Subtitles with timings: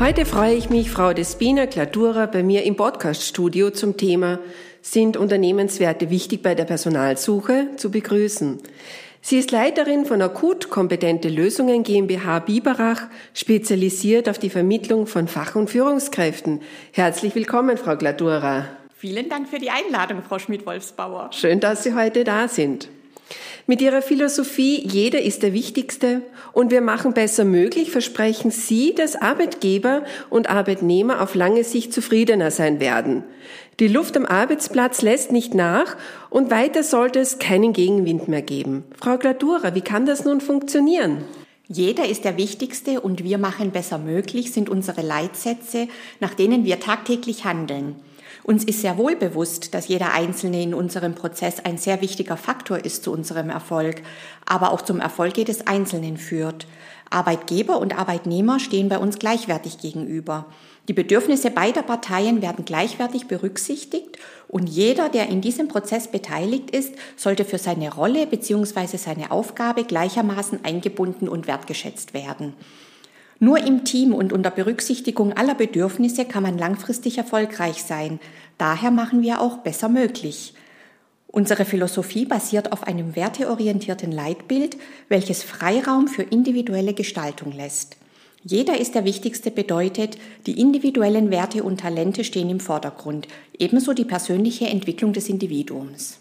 [0.00, 4.38] Heute freue ich mich, Frau Despina Klatura bei mir im Podcaststudio zum Thema
[4.80, 8.60] Sind Unternehmenswerte wichtig bei der Personalsuche zu begrüßen.
[9.22, 15.56] Sie ist Leiterin von Akut Kompetente Lösungen GmbH Biberach, spezialisiert auf die Vermittlung von Fach-
[15.56, 16.60] und Führungskräften.
[16.92, 18.66] Herzlich willkommen, Frau Klatura.
[18.96, 21.30] Vielen Dank für die Einladung, Frau Schmidt-Wolfsbauer.
[21.32, 22.88] Schön, dass Sie heute da sind.
[23.66, 29.14] Mit Ihrer Philosophie, jeder ist der Wichtigste und wir machen besser möglich, versprechen Sie, dass
[29.14, 33.24] Arbeitgeber und Arbeitnehmer auf lange Sicht zufriedener sein werden.
[33.80, 35.96] Die Luft am Arbeitsplatz lässt nicht nach
[36.30, 38.84] und weiter sollte es keinen Gegenwind mehr geben.
[38.98, 41.24] Frau Gladura, wie kann das nun funktionieren?
[41.68, 45.86] Jeder ist der Wichtigste und wir machen besser möglich sind unsere Leitsätze,
[46.18, 47.96] nach denen wir tagtäglich handeln.
[48.48, 52.82] Uns ist sehr wohl bewusst, dass jeder Einzelne in unserem Prozess ein sehr wichtiger Faktor
[52.82, 54.00] ist zu unserem Erfolg,
[54.46, 56.66] aber auch zum Erfolg jedes Einzelnen führt.
[57.10, 60.46] Arbeitgeber und Arbeitnehmer stehen bei uns gleichwertig gegenüber.
[60.88, 64.16] Die Bedürfnisse beider Parteien werden gleichwertig berücksichtigt
[64.48, 68.96] und jeder, der in diesem Prozess beteiligt ist, sollte für seine Rolle bzw.
[68.96, 72.54] seine Aufgabe gleichermaßen eingebunden und wertgeschätzt werden.
[73.40, 78.18] Nur im Team und unter Berücksichtigung aller Bedürfnisse kann man langfristig erfolgreich sein.
[78.58, 80.54] Daher machen wir auch besser möglich.
[81.28, 84.76] Unsere Philosophie basiert auf einem werteorientierten Leitbild,
[85.08, 87.96] welches Freiraum für individuelle Gestaltung lässt.
[88.42, 90.16] Jeder ist der Wichtigste bedeutet,
[90.46, 93.28] die individuellen Werte und Talente stehen im Vordergrund,
[93.58, 96.18] ebenso die persönliche Entwicklung des Individuums.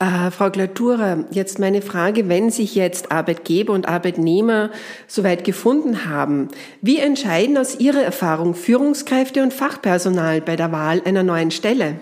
[0.00, 4.70] Äh, Frau Glatura, jetzt meine Frage, wenn sich jetzt Arbeitgeber und Arbeitnehmer
[5.06, 6.48] soweit gefunden haben,
[6.80, 12.00] wie entscheiden aus Ihrer Erfahrung Führungskräfte und Fachpersonal bei der Wahl einer neuen Stelle?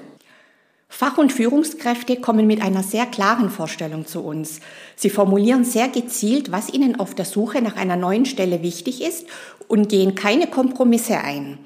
[0.89, 4.61] Fach- und Führungskräfte kommen mit einer sehr klaren Vorstellung zu uns.
[4.95, 9.27] Sie formulieren sehr gezielt, was ihnen auf der Suche nach einer neuen Stelle wichtig ist
[9.67, 11.59] und gehen keine Kompromisse ein.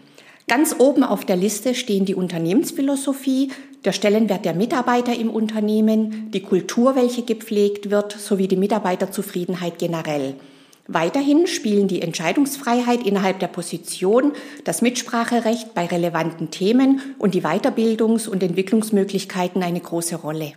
[0.53, 3.53] Ganz oben auf der Liste stehen die Unternehmensphilosophie,
[3.87, 10.35] der Stellenwert der Mitarbeiter im Unternehmen, die Kultur, welche gepflegt wird, sowie die Mitarbeiterzufriedenheit generell.
[10.87, 14.33] Weiterhin spielen die Entscheidungsfreiheit innerhalb der Position,
[14.65, 20.53] das Mitspracherecht bei relevanten Themen und die Weiterbildungs- und Entwicklungsmöglichkeiten eine große Rolle.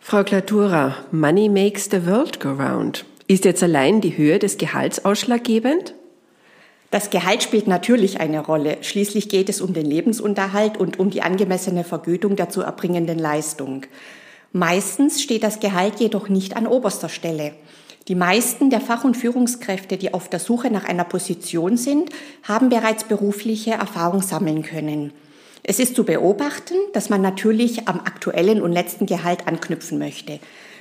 [0.00, 3.04] Frau Klatura, Money makes the world go round.
[3.28, 5.92] Ist jetzt allein die Höhe des Gehalts ausschlaggebend?
[6.92, 8.76] Das Gehalt spielt natürlich eine Rolle.
[8.82, 13.86] Schließlich geht es um den Lebensunterhalt und um die angemessene Vergütung der zu erbringenden Leistung.
[14.52, 17.54] Meistens steht das Gehalt jedoch nicht an oberster Stelle.
[18.08, 22.10] Die meisten der Fach- und Führungskräfte, die auf der Suche nach einer Position sind,
[22.42, 25.14] haben bereits berufliche Erfahrung sammeln können.
[25.62, 30.40] Es ist zu beobachten, dass man natürlich am aktuellen und letzten Gehalt anknüpfen möchte.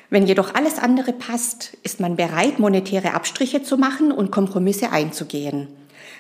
[0.10, 5.70] Wenn jedoch alles andere passt, ist man bereit, monetäre Abstriche zu machen und Kompromisse einzugehen.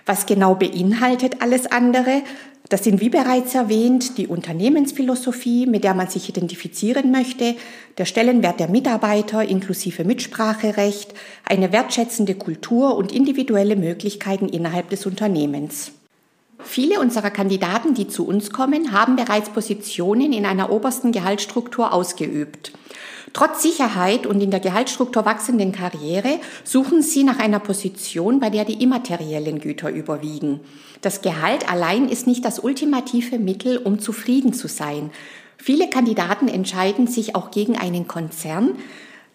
[0.06, 2.24] Was genau beinhaltet alles andere?
[2.69, 7.56] Das sind wie bereits erwähnt die Unternehmensphilosophie, mit der man sich identifizieren möchte,
[7.97, 11.13] der Stellenwert der Mitarbeiter inklusive Mitspracherecht,
[11.44, 15.91] eine wertschätzende Kultur und individuelle Möglichkeiten innerhalb des Unternehmens.
[16.63, 22.72] Viele unserer Kandidaten, die zu uns kommen, haben bereits Positionen in einer obersten Gehaltsstruktur ausgeübt.
[23.33, 28.65] Trotz Sicherheit und in der Gehaltsstruktur wachsenden Karriere suchen sie nach einer Position, bei der
[28.65, 30.59] die immateriellen Güter überwiegen.
[31.01, 35.11] Das Gehalt allein ist nicht das ultimative Mittel, um zufrieden zu sein.
[35.57, 38.75] Viele Kandidaten entscheiden sich auch gegen einen Konzern,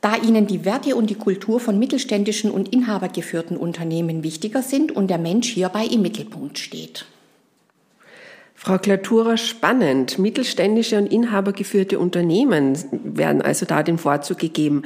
[0.01, 5.09] da ihnen die Werte und die Kultur von mittelständischen und inhabergeführten Unternehmen wichtiger sind und
[5.09, 7.07] der Mensch hierbei im Mittelpunkt steht.
[8.67, 10.19] Frau Klatura, spannend.
[10.19, 14.83] Mittelständische und inhabergeführte Unternehmen werden also da den Vorzug gegeben.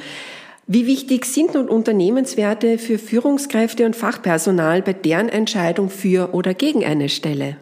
[0.67, 6.85] Wie wichtig sind nun Unternehmenswerte für Führungskräfte und Fachpersonal bei deren Entscheidung für oder gegen
[6.85, 7.57] eine Stelle?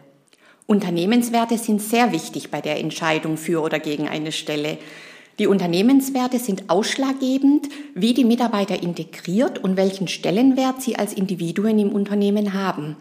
[0.67, 4.77] Unternehmenswerte sind sehr wichtig bei der Entscheidung für oder gegen eine Stelle.
[5.39, 11.93] Die Unternehmenswerte sind ausschlaggebend, wie die Mitarbeiter integriert und welchen Stellenwert sie als Individuen im
[11.93, 12.97] Unternehmen haben.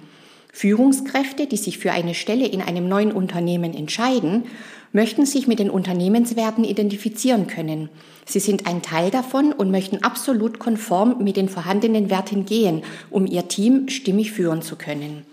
[0.53, 4.45] Führungskräfte, die sich für eine Stelle in einem neuen Unternehmen entscheiden,
[4.93, 7.89] möchten sich mit den Unternehmenswerten identifizieren können.
[8.25, 13.27] Sie sind ein Teil davon und möchten absolut konform mit den vorhandenen Werten gehen, um
[13.27, 15.25] ihr Team stimmig führen zu können.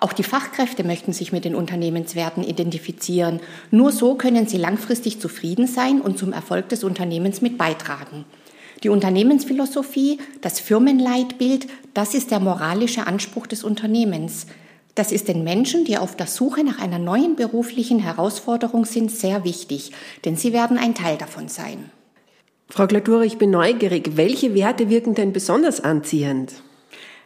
[0.00, 3.38] Auch die Fachkräfte möchten sich mit den Unternehmenswerten identifizieren.
[3.70, 8.24] Nur so können sie langfristig zufrieden sein und zum Erfolg des Unternehmens mit beitragen.
[8.82, 14.46] Die Unternehmensphilosophie, das Firmenleitbild, das ist der moralische Anspruch des Unternehmens.
[14.94, 19.44] Das ist den Menschen, die auf der Suche nach einer neuen beruflichen Herausforderung sind, sehr
[19.44, 19.92] wichtig,
[20.24, 21.90] denn sie werden ein Teil davon sein.
[22.68, 24.16] Frau Glatura, ich bin neugierig.
[24.16, 26.52] Welche Werte wirken denn besonders anziehend?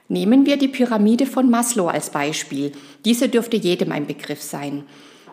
[0.08, 2.72] Nehmen wir die Pyramide von Maslow als Beispiel.
[3.04, 4.84] Diese dürfte jedem ein Begriff sein.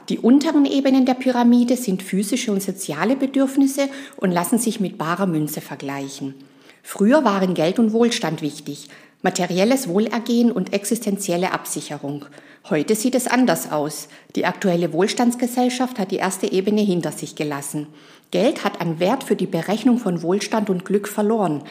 [0.09, 5.27] Die unteren Ebenen der Pyramide sind physische und soziale Bedürfnisse und lassen sich mit barer
[5.27, 6.35] Münze vergleichen.
[6.81, 8.89] Früher waren Geld und Wohlstand wichtig,
[9.21, 12.25] materielles Wohlergehen und existenzielle Absicherung.
[12.69, 14.09] Heute sieht es anders aus.
[14.35, 17.87] Die aktuelle Wohlstandsgesellschaft hat die erste Ebene hinter sich gelassen.
[18.31, 21.63] Geld hat an Wert für die Berechnung von Wohlstand und Glück verloren.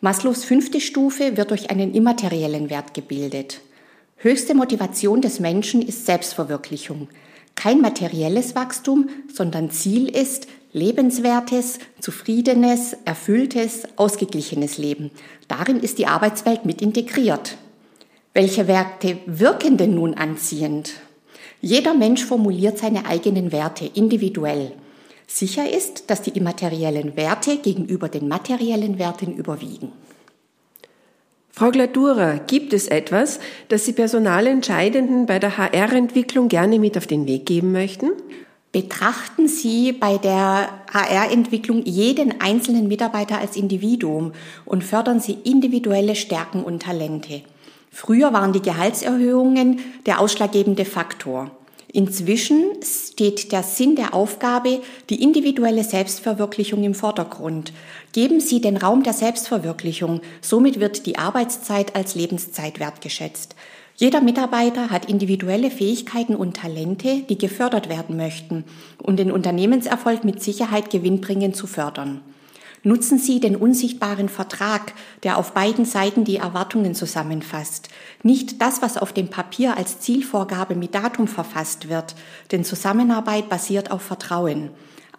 [0.00, 3.60] Maslows fünfte Stufe wird durch einen immateriellen Wert gebildet.
[4.16, 7.08] Höchste Motivation des Menschen ist Selbstverwirklichung.
[7.58, 15.10] Kein materielles Wachstum, sondern Ziel ist lebenswertes, zufriedenes, erfülltes, ausgeglichenes Leben.
[15.48, 17.56] Darin ist die Arbeitswelt mit integriert.
[18.32, 20.92] Welche Werte wirken denn nun anziehend?
[21.60, 24.70] Jeder Mensch formuliert seine eigenen Werte individuell.
[25.26, 29.90] Sicher ist, dass die immateriellen Werte gegenüber den materiellen Werten überwiegen.
[31.58, 37.26] Frau Gladura, gibt es etwas, das Sie Personalentscheidenden bei der HR-Entwicklung gerne mit auf den
[37.26, 38.10] Weg geben möchten?
[38.70, 44.34] Betrachten Sie bei der HR-Entwicklung jeden einzelnen Mitarbeiter als Individuum
[44.66, 47.42] und fördern Sie individuelle Stärken und Talente.
[47.90, 51.50] Früher waren die Gehaltserhöhungen der ausschlaggebende Faktor.
[51.98, 57.72] Inzwischen steht der Sinn der Aufgabe, die individuelle Selbstverwirklichung im Vordergrund.
[58.12, 63.56] Geben Sie den Raum der Selbstverwirklichung, somit wird die Arbeitszeit als Lebenszeit wertgeschätzt.
[63.96, 68.62] Jeder Mitarbeiter hat individuelle Fähigkeiten und Talente, die gefördert werden möchten,
[69.02, 72.20] um den Unternehmenserfolg mit Sicherheit gewinnbringend zu fördern.
[72.82, 74.92] Nutzen Sie den unsichtbaren Vertrag,
[75.22, 77.88] der auf beiden Seiten die Erwartungen zusammenfasst.
[78.22, 82.14] Nicht das, was auf dem Papier als Zielvorgabe mit Datum verfasst wird,
[82.52, 84.70] denn Zusammenarbeit basiert auf Vertrauen.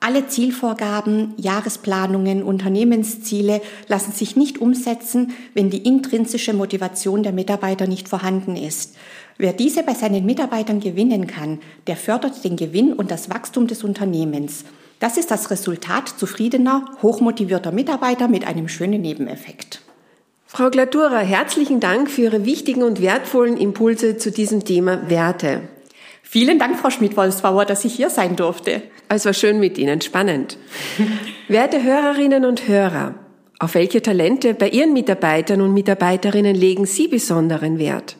[0.01, 8.07] Alle Zielvorgaben, Jahresplanungen, Unternehmensziele lassen sich nicht umsetzen, wenn die intrinsische Motivation der Mitarbeiter nicht
[8.07, 8.95] vorhanden ist.
[9.37, 13.83] Wer diese bei seinen Mitarbeitern gewinnen kann, der fördert den Gewinn und das Wachstum des
[13.83, 14.63] Unternehmens.
[14.99, 19.81] Das ist das Resultat zufriedener, hochmotivierter Mitarbeiter mit einem schönen Nebeneffekt.
[20.45, 25.61] Frau Glatura, herzlichen Dank für Ihre wichtigen und wertvollen Impulse zu diesem Thema Werte.
[26.21, 28.81] Vielen Dank, Frau Schmidt-Wolfsbauer, dass ich hier sein durfte.
[29.07, 30.57] Es war schön mit Ihnen, spannend.
[31.47, 33.15] Werte Hörerinnen und Hörer,
[33.57, 38.17] auf welche Talente bei Ihren Mitarbeitern und Mitarbeiterinnen legen Sie besonderen Wert?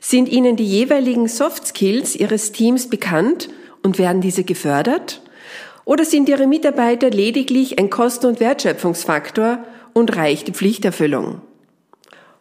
[0.00, 3.50] Sind Ihnen die jeweiligen Soft Skills Ihres Teams bekannt
[3.82, 5.20] und werden diese gefördert?
[5.84, 9.58] Oder sind Ihre Mitarbeiter lediglich ein Kosten- und Wertschöpfungsfaktor
[9.92, 11.42] und reicht die Pflichterfüllung?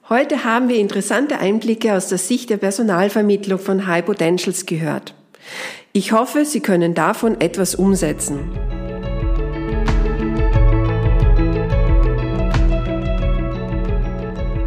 [0.08, 5.14] Heute haben wir interessante Einblicke aus der Sicht der Personalvermittlung von High Potentials gehört.
[5.92, 8.40] Ich hoffe, Sie können davon etwas umsetzen.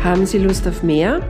[0.05, 1.21] Haben Sie Lust auf mehr?